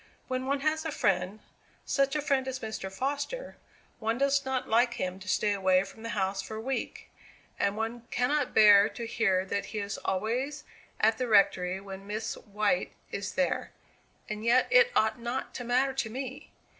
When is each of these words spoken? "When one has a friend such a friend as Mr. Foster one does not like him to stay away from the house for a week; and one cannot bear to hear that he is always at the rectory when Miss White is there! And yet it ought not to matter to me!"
"When 0.27 0.47
one 0.47 0.61
has 0.61 0.83
a 0.83 0.89
friend 0.91 1.41
such 1.85 2.15
a 2.15 2.23
friend 2.23 2.47
as 2.47 2.59
Mr. 2.59 2.91
Foster 2.91 3.57
one 3.99 4.17
does 4.17 4.43
not 4.43 4.67
like 4.67 4.95
him 4.95 5.19
to 5.19 5.27
stay 5.27 5.53
away 5.53 5.83
from 5.83 6.01
the 6.01 6.09
house 6.17 6.41
for 6.41 6.55
a 6.55 6.59
week; 6.59 7.11
and 7.59 7.77
one 7.77 8.07
cannot 8.09 8.51
bear 8.55 8.89
to 8.89 9.05
hear 9.05 9.45
that 9.45 9.65
he 9.65 9.77
is 9.77 9.99
always 9.99 10.63
at 10.99 11.19
the 11.19 11.27
rectory 11.27 11.79
when 11.79 12.07
Miss 12.07 12.33
White 12.35 12.93
is 13.11 13.33
there! 13.33 13.73
And 14.27 14.43
yet 14.43 14.65
it 14.71 14.89
ought 14.95 15.19
not 15.19 15.53
to 15.53 15.63
matter 15.63 15.93
to 15.93 16.09
me!" 16.09 16.49